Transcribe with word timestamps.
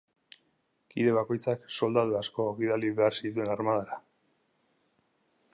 Kide 0.93 1.11
bakoitzak 1.17 1.67
soldadu 1.75 2.17
asko 2.21 2.47
bidali 2.63 2.91
behar 3.01 3.19
zituen 3.21 3.55
armadara. 3.59 4.03